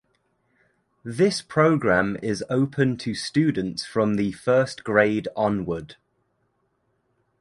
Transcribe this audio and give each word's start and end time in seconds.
This 1.05 1.43
program 1.43 2.17
is 2.23 2.43
open 2.49 2.97
to 2.97 3.13
students 3.13 3.85
from 3.85 4.15
the 4.15 4.31
first 4.31 4.83
grade 4.83 5.27
onward. 5.35 5.95